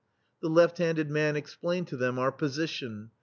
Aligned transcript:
The 0.41 0.49
left 0.49 0.79
handed 0.79 1.11
man 1.11 1.35
explained 1.35 1.87
to 1.89 1.95
them 1.95 2.17
our 2.17 2.31
position. 2.31 3.11